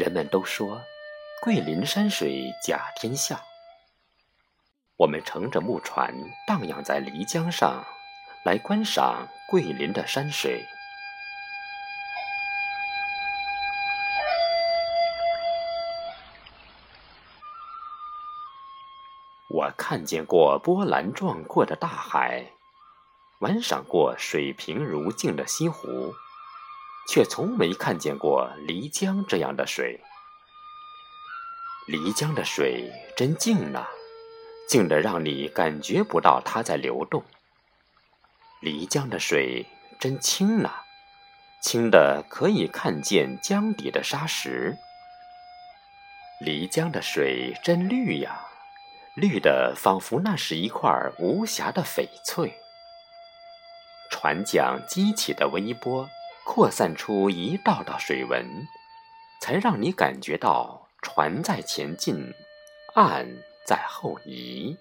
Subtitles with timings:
[0.00, 0.80] 人们都说
[1.42, 3.38] 桂林山水甲天下。
[4.96, 6.14] 我们乘着木船
[6.46, 7.84] 荡漾在漓江上，
[8.42, 10.64] 来观赏桂林的山水。
[19.50, 22.52] 我看见过波澜壮阔的大海，
[23.40, 26.14] 玩赏过水平如镜的西湖。
[27.08, 30.00] 却从没看见过漓江这样的水。
[31.88, 33.86] 漓江的水真静呐，
[34.68, 37.24] 静得让你感觉不到它在流动。
[38.62, 39.66] 漓江的水
[39.98, 40.70] 真清呐，
[41.60, 44.76] 清的可以看见江底的沙石。
[46.40, 48.46] 漓江的水真绿呀，
[49.16, 52.54] 绿的仿佛那是一块无瑕的翡翠。
[54.10, 56.08] 船桨激起的微波。
[56.44, 58.66] 扩散出一道道水纹，
[59.40, 62.34] 才让你感觉到船在前进，
[62.94, 63.26] 岸
[63.64, 64.76] 在后移。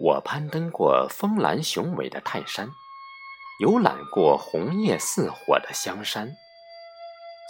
[0.00, 2.68] 我攀登过峰峦雄伟的泰山，
[3.60, 6.36] 游览过红叶似火的香山。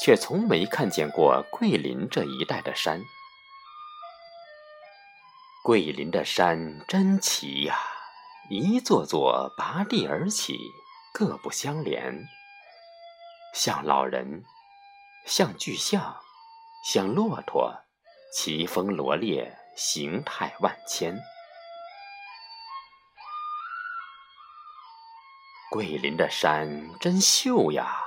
[0.02, 3.00] 却从没看见过桂林这一带的山。
[5.62, 7.78] 桂林的山真奇呀，
[8.50, 10.58] 一座座拔地而起，
[11.14, 12.26] 各不相连，
[13.54, 14.44] 像老人，
[15.26, 16.20] 像巨象，
[16.84, 17.74] 像骆驼，
[18.34, 21.18] 奇峰罗列，形态万千。
[25.70, 28.03] 桂林的山真秀呀！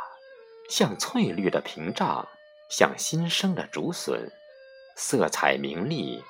[0.69, 2.27] 像翠绿的屏障，
[2.69, 4.29] 像新生的竹笋，
[4.97, 6.21] 色彩明丽，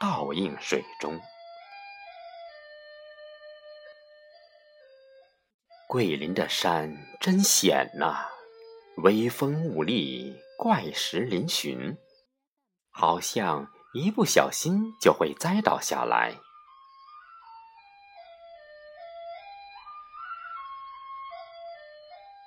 [0.00, 1.20] 倒映水中。
[5.86, 8.26] 桂林的山真险呐，
[8.96, 11.96] 微风兀立，怪石嶙峋，
[12.90, 16.36] 好像一不小心就会栽倒下来。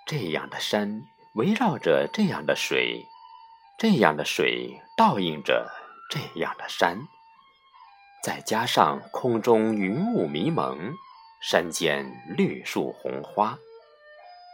[0.06, 1.02] 这样的山。
[1.38, 3.06] 围绕着这样的水，
[3.78, 5.72] 这样的水倒映着
[6.10, 6.98] 这样的山，
[8.24, 10.96] 再加上空中云雾迷蒙，
[11.40, 13.60] 山间绿树红花，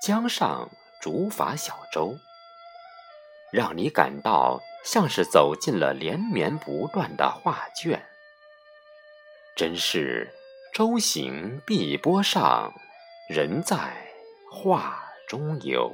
[0.06, 0.70] 江上
[1.02, 2.18] 竹筏小舟，
[3.54, 8.06] 让你感到像是走进了连绵不断的画卷。
[9.56, 10.34] 真是
[10.74, 12.74] 舟行碧波上，
[13.30, 13.78] 人在
[14.52, 15.90] 画中游。